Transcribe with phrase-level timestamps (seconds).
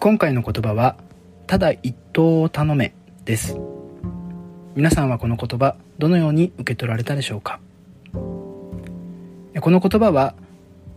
[0.00, 0.96] 今回の言葉は
[1.46, 2.94] ただ一答を頼め
[3.26, 3.58] です。
[4.74, 7.60] 皆さんはこの言葉どのように受け取られたでしょうか？
[8.14, 10.34] この言葉は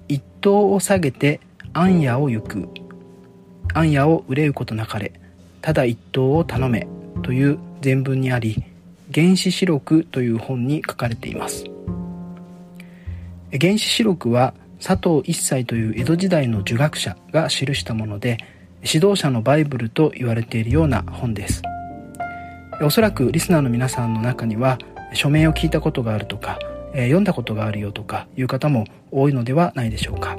[0.07, 1.41] 一答を下げて
[1.73, 2.69] 暗夜を行く。
[3.73, 5.11] 暗夜を憂うことなかれ。
[5.61, 6.87] ただ一答を頼め
[7.21, 8.63] という全文にあり
[9.13, 11.65] 原始史録という本に書かれています。
[13.51, 18.37] 原始史録は佐藤一切という江戸時代の儒学者が記したもので
[18.85, 21.61] 指導者のバイブルと言われているような本です。
[22.81, 24.77] おそらくリスナーの皆さんの中には
[25.13, 26.59] 署名を聞いたことがあるとか
[26.93, 30.37] 読んだことがあるよとかいう方も多いのではないでしょうか。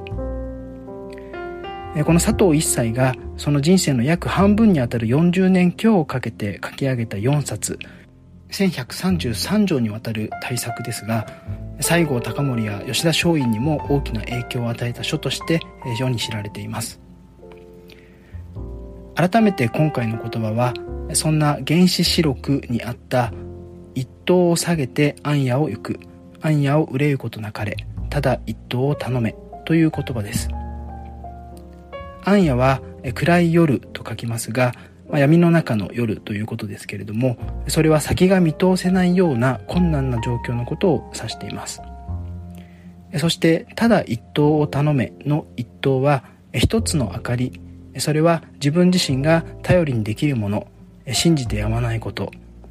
[2.04, 7.78] この佐藤一切がその人生の約半分にあたる40年強をかけて書き上げた4冊
[8.50, 11.26] 1133条にわたる大作ですが
[11.80, 15.60] 西郷隆盛や吉田松陰にも大きな影響を与えた書として
[15.98, 17.05] 世に知られています。
[19.16, 20.74] 改めて今回の言葉は
[21.14, 23.32] そんな原始史録にあった
[23.94, 26.00] 一刀を下げて暗夜を行く。
[26.42, 27.76] 暗夜を憂うことなかれ。
[28.10, 29.34] ただ一刀を頼め。
[29.64, 30.48] という言葉です。
[32.24, 32.82] 暗夜は
[33.14, 34.72] 暗い夜と書きますが、
[35.08, 37.36] ま、闇の中の夜ということですけれども
[37.68, 41.80] それは先が見通せないような困難な状況のことを指しています。
[43.18, 47.60] そしてただ一刀を頼めの一刀は一つの明かり
[47.98, 50.66] それは自分自身が頼りにできるもの
[51.12, 52.30] 信じてやまないこと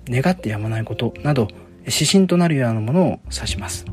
[0.09, 1.47] 願ってやまないことなど
[1.85, 3.85] 指針となるようなものを指します。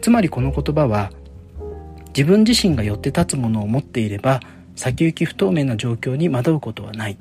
[0.00, 1.10] つまりこの言葉は
[2.08, 4.40] 自分自身が寄って立つものを持っていれば
[4.76, 7.18] 先行き不透明な状況に惑うことはない。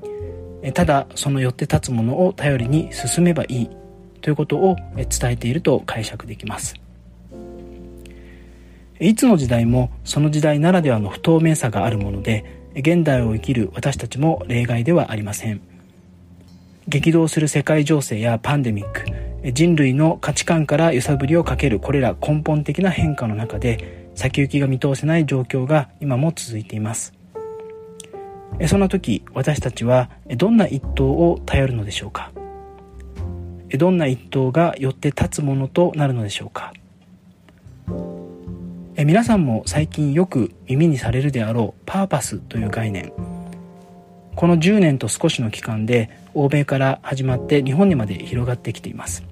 [0.73, 3.69] ただその寄って立つものを頼りに進めばいい
[4.21, 6.78] ということを伝えていると解釈できます。
[9.00, 15.62] いつの時代もその時代ならではの不透明さがあるもので現代を生きる私たちも例外ではありません。
[16.88, 27.13] 激動する世界情勢やパンデミック人類の価値観から揺さぶりをかけるこれら根本的な変化の中で先行きが見通せない状況が今も続いています。
[28.68, 32.31] そんな時私たちはどんな一刀を頼るのでしょうか？
[33.69, 36.73] どんな一刀がよって立つものとなるのでしょうか？
[39.01, 43.13] え皆さんも最近よく耳にされるであろうパーパスという概念。
[44.35, 49.23] この10年と少しの期間で欧米から始まって日本にまで広がってきています。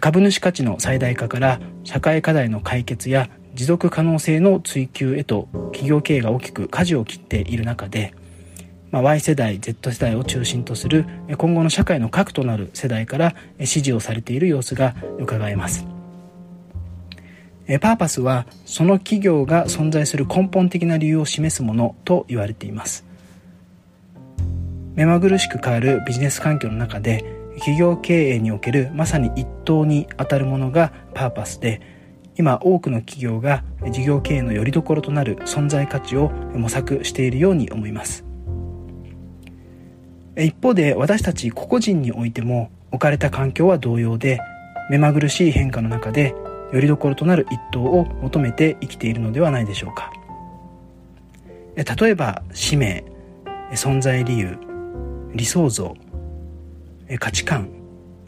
[0.00, 8.14] 株主価値の最大化から社会課題の解決や持続可能性の追求へと企業経営が大きく舵を切っている中で、
[8.92, 11.04] まあ、Y 世代 Z 世代を中心とする
[11.36, 15.93] 今後の社会の核となる世代から支持をされている様子が伺えます。
[17.66, 23.04] パーパスはその企業が存在する根本的な理由を示すものと言われています。
[24.94, 27.24] 目まぐるしく変わるビジネス環境の中で
[27.56, 31.80] 企業経営におけるまさに一等にあたるものがパーパスで
[32.36, 38.24] 今多くの企業が事業経営の拠り所となる存在価値を模索しているように思います。
[40.36, 44.40] 一方で私たち個々人においても置かれた環境は同様で
[44.90, 46.34] 目まぐるしい変化の中で
[46.74, 50.12] よりどころとなる一等を求めて生きているのではないでしょうか。
[51.76, 53.04] 例えば使命
[53.72, 54.58] 存在理由
[55.34, 55.94] 理想像
[57.20, 57.68] 価値観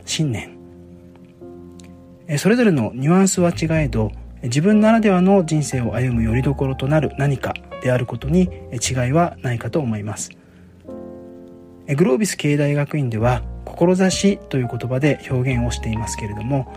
[0.04, 0.56] 信念。
[2.38, 4.12] それぞれのニュアンスは違えど
[4.44, 8.42] 自分ならではの人生を歩むよりどころとなる何かであることに
[8.72, 10.30] 違いはないかと思います。
[11.88, 16.72] グロービス経営大学院では志という言葉で表現をしていますけれども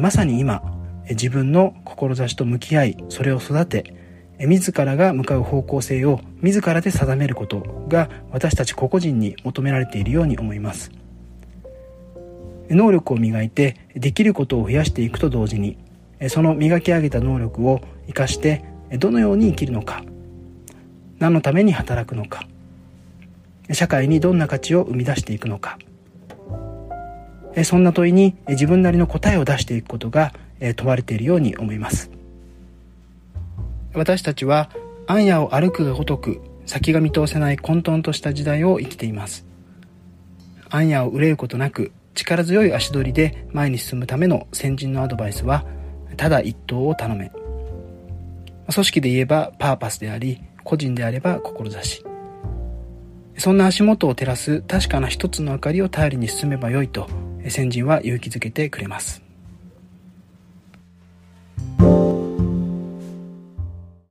[0.00, 3.94] まさに今自分の志と向き合いそれを育て
[4.38, 10.90] 自らが向かう方向性を自らで定めることが私たち個々人に求められているように思います。
[12.68, 15.76] 能力を磨いてできることを増やしていくと同時に
[16.28, 18.64] その磨き上げた能力を生かして
[18.98, 20.02] どのように生きるのか
[21.18, 22.46] 何のために働くのか
[23.72, 25.78] 社会にどんな価値を生み出していくのか。
[27.64, 30.32] そんな問いに自分なりの答えを出していくことが
[30.76, 32.10] 問われているように思います。
[33.94, 34.70] 私たちは
[35.06, 39.44] 暗夜を歩くがごとく先が見通せない混沌とした時代を生きています。
[40.70, 45.64] 暗夜を憂うことなく力強い足取りで前に進むための先人のアドバイスは
[46.16, 47.32] ただ一刀を頼め。
[48.72, 52.04] 組織で言えばパーパスであり個人であれば志
[53.36, 57.08] そんな足元を照らす確かな一つの明かりを頼りに進めばよいと
[57.48, 59.31] 先人は勇気づけてくれます。